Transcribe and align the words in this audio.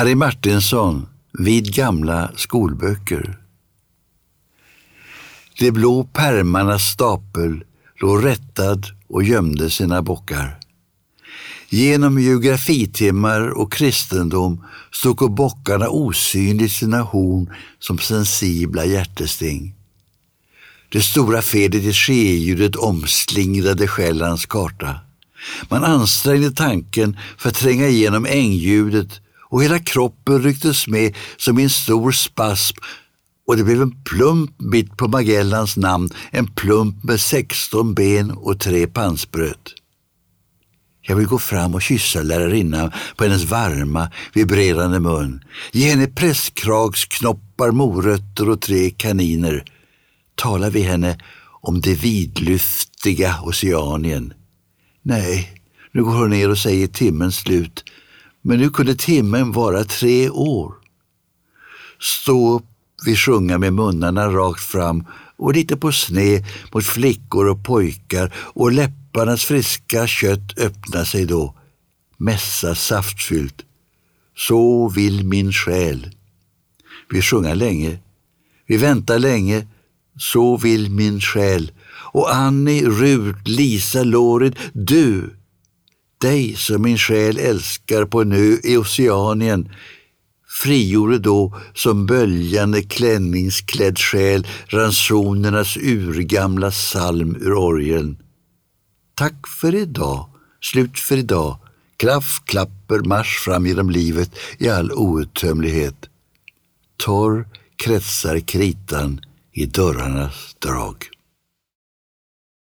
Harry 0.00 0.14
Martinsson, 0.14 1.06
Vid 1.32 1.74
gamla 1.74 2.30
skolböcker. 2.36 3.38
De 5.58 5.70
blå 5.70 6.04
pärmarnas 6.04 6.82
stapel 6.82 7.64
låg 8.00 8.24
rättad 8.24 8.86
och 9.08 9.22
gömde 9.22 9.70
sina 9.70 10.02
bockar. 10.02 10.58
Genom 11.68 12.18
geografitimmar 12.18 13.48
och 13.48 13.72
kristendom 13.72 14.64
stod 14.92 15.34
bockarna 15.34 15.88
osynligt 15.88 16.72
sina 16.72 17.00
horn 17.02 17.50
som 17.78 17.98
sensibla 17.98 18.84
hjärtesting. 18.84 19.74
Det 20.88 21.02
stora 21.02 21.42
fedet 21.42 21.82
i 21.82 21.92
skeljudet 21.92 22.76
omslingrade 22.76 23.88
Själlands 23.88 24.46
karta. 24.46 24.94
Man 25.68 25.84
ansträngde 25.84 26.50
tanken 26.50 27.16
för 27.38 27.48
att 27.48 27.54
tränga 27.54 27.88
igenom 27.88 28.26
ängljudet 28.26 29.20
och 29.50 29.62
hela 29.62 29.78
kroppen 29.78 30.42
rycktes 30.42 30.86
med 30.86 31.16
som 31.36 31.58
i 31.58 31.62
en 31.62 31.70
stor 31.70 32.12
spasm 32.12 32.76
och 33.46 33.56
det 33.56 33.64
blev 33.64 33.82
en 33.82 34.02
plump 34.04 34.50
mitt 34.58 34.96
på 34.96 35.08
Magellans 35.08 35.76
namn, 35.76 36.10
en 36.30 36.46
plump 36.46 37.04
med 37.04 37.20
16 37.20 37.94
ben 37.94 38.30
och 38.30 38.60
tre 38.60 38.86
pansbröt. 38.86 39.74
Jag 41.02 41.16
vill 41.16 41.26
gå 41.26 41.38
fram 41.38 41.74
och 41.74 41.82
kyssa 41.82 42.22
lärarinnan 42.22 42.92
på 43.16 43.24
hennes 43.24 43.44
varma, 43.44 44.10
vibrerande 44.34 45.00
mun. 45.00 45.44
Ge 45.72 45.90
henne 45.90 46.06
prästkragsknoppar, 46.06 47.70
morötter 47.70 48.48
och 48.48 48.60
tre 48.60 48.90
kaniner. 48.90 49.64
Tala 50.34 50.70
vi 50.70 50.80
henne 50.80 51.18
om 51.60 51.80
det 51.80 51.94
vidlyftiga 51.94 53.36
Oceanien. 53.42 54.32
Nej, 55.02 55.60
nu 55.92 56.04
går 56.04 56.14
hon 56.14 56.30
ner 56.30 56.50
och 56.50 56.58
säger 56.58 56.86
timmens 56.86 57.36
slut. 57.36 57.84
Men 58.42 58.58
nu 58.58 58.70
kunde 58.70 58.94
timmen 58.94 59.52
vara 59.52 59.84
tre 59.84 60.30
år. 60.30 60.74
Stå 62.00 62.54
upp, 62.54 62.66
vi 63.06 63.16
sjunga 63.16 63.58
med 63.58 63.72
munnarna 63.72 64.28
rakt 64.28 64.60
fram 64.60 65.04
och 65.36 65.54
lite 65.54 65.76
på 65.76 65.92
sned 65.92 66.44
mot 66.72 66.84
flickor 66.84 67.48
och 67.48 67.64
pojkar 67.64 68.34
och 68.36 68.72
läpparnas 68.72 69.44
friska 69.44 70.06
kött 70.06 70.58
öppna 70.58 71.04
sig 71.04 71.24
då. 71.26 71.54
Mässa 72.16 72.74
saftfyllt. 72.74 73.62
Så 74.36 74.88
vill 74.88 75.24
min 75.24 75.52
själ. 75.52 76.14
Vi 77.10 77.22
sjunga 77.22 77.54
länge. 77.54 77.98
Vi 78.66 78.76
väntar 78.76 79.18
länge. 79.18 79.66
Så 80.18 80.56
vill 80.56 80.90
min 80.90 81.20
själ. 81.20 81.72
Och 82.12 82.34
Annie, 82.34 82.84
Rut, 82.86 83.48
Lisa, 83.48 84.02
Lorid, 84.02 84.58
du. 84.72 85.36
Dig 86.20 86.54
som 86.56 86.82
min 86.82 86.98
själ 86.98 87.38
älskar 87.38 88.04
på 88.04 88.20
en 88.20 88.32
ö 88.32 88.56
i 88.64 88.76
Oceanien 88.76 89.72
frigjorde 90.62 91.18
då 91.18 91.56
som 91.74 92.06
böljande 92.06 92.82
klänningsklädd 92.82 93.98
själ 93.98 94.46
ransonernas 94.66 95.76
urgamla 95.76 96.70
psalm 96.70 97.36
ur 97.36 97.52
orgeln. 97.52 98.18
Tack 99.14 99.46
för 99.48 99.74
idag, 99.74 100.30
slut 100.60 100.98
för 100.98 101.16
idag, 101.16 101.58
klaff, 101.96 102.42
klapper, 102.44 102.98
marsch 102.98 103.38
fram 103.44 103.66
genom 103.66 103.90
livet 103.90 104.30
i 104.58 104.68
all 104.68 104.92
outtömlighet. 104.92 106.08
Torr 106.96 107.48
kretsar 107.76 108.40
kritan 108.40 109.20
i 109.52 109.66
dörrarnas 109.66 110.56
drag. 110.58 110.96